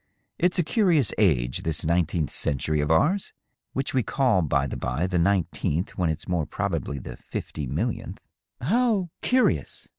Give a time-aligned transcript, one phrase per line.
[0.39, 3.33] "It's a curious age, this nineteenth century of ours—
[3.73, 8.17] which we call, by the bye, the nineteenth, when it's more probably the fifty millionth.""
[8.61, 9.87] How, curious